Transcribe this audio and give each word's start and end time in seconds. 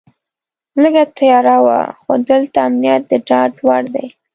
لږه 0.81 1.03
تیاره 1.17 1.57
وه 1.65 1.79
خو 2.01 2.11
دلته 2.29 2.57
امنیت 2.67 3.01
د 3.09 3.11
ډاډ 3.27 3.51
وړ 3.67 3.83
دی. 3.95 4.07